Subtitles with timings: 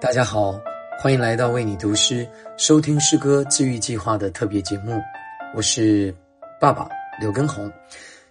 [0.00, 0.54] 大家好，
[1.02, 2.24] 欢迎来到为你读诗、
[2.56, 4.92] 收听诗歌治愈计划的特别节目。
[5.56, 6.14] 我是
[6.60, 6.88] 爸爸
[7.20, 7.68] 刘根红，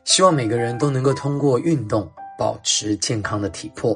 [0.05, 2.09] 希望每个人都能够通过运动
[2.39, 3.93] 保持健康的体魄。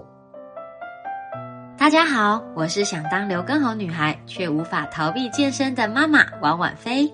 [1.77, 7.09] 大家好，我是想当刘根红女孩却无法逃避健身的妈妈王婉菲。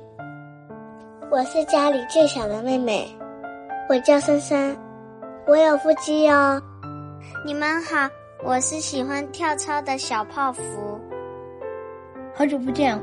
[1.29, 3.07] 我是家里最小的妹妹，
[3.87, 4.75] 我叫珊珊，
[5.45, 6.60] 我有腹肌哦。
[7.46, 8.10] 你们好。
[8.43, 10.61] 我是喜欢跳操的小泡芙。
[12.36, 12.97] 好久不见，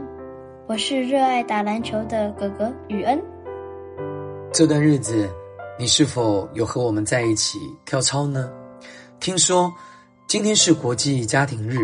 [0.66, 3.20] 我是热爱打篮球的哥哥雨恩。
[4.52, 5.28] 这段日子，
[5.76, 8.48] 你是否有和我们在一起跳操呢？
[9.18, 9.72] 听说
[10.28, 11.78] 今天是国际家庭日，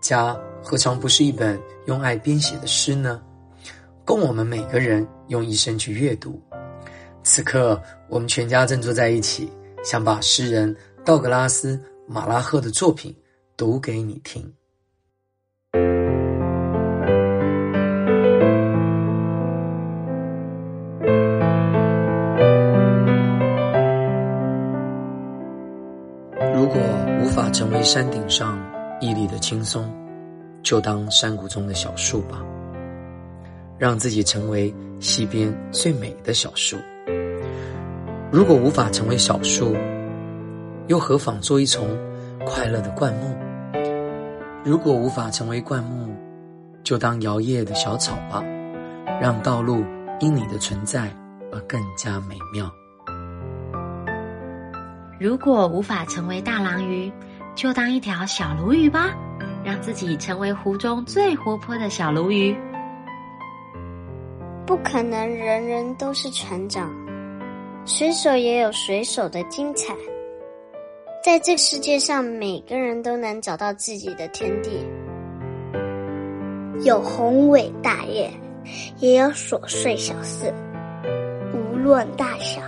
[0.00, 3.22] 家何尝不是一本用爱编写的诗呢？
[4.04, 6.40] 供我们每个人用一生去阅读。
[7.22, 9.50] 此刻，我们全家正坐在一起，
[9.84, 11.80] 想把诗人道格拉斯。
[12.12, 13.16] 马拉赫的作品
[13.56, 14.42] 读给你听。
[26.54, 26.78] 如果
[27.22, 28.58] 无法成为山顶上
[29.00, 29.90] 屹立的青松，
[30.62, 32.44] 就当山谷中的小树吧。
[33.78, 36.76] 让自己成为溪边最美的小树。
[38.30, 39.74] 如果无法成为小树，
[40.88, 41.88] 又何妨做一丛
[42.44, 43.36] 快乐的灌木？
[44.64, 46.12] 如果无法成为灌木，
[46.82, 48.42] 就当摇曳的小草吧，
[49.20, 49.84] 让道路
[50.20, 51.08] 因你的存在
[51.52, 52.70] 而更加美妙。
[55.20, 57.12] 如果无法成为大狼鱼，
[57.54, 59.10] 就当一条小鲈鱼吧，
[59.64, 62.56] 让自己成为湖中最活泼的小鲈鱼。
[64.66, 66.90] 不可能人人都是船长，
[67.84, 69.94] 水手也有水手的精彩。
[71.22, 74.84] 在这世界上，每个人都能找到自己的天地。
[76.84, 78.28] 有宏伟大业，
[78.98, 80.52] 也有琐碎小事。
[81.54, 82.60] 无论大小，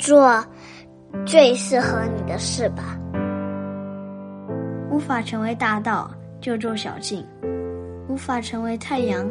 [0.00, 0.44] 做
[1.24, 2.98] 最适合你的事吧。
[4.90, 6.10] 无法成为大道，
[6.40, 7.22] 就做小径；
[8.08, 9.24] 无法成为太阳，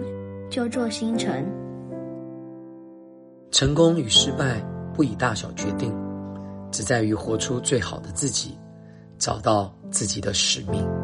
[0.49, 1.45] 就做星辰。
[3.51, 4.61] 成功与失败，
[4.93, 5.93] 不以大小决定。
[6.73, 8.57] 只在于活出最好的自己，
[9.19, 11.02] 找到自己的使命。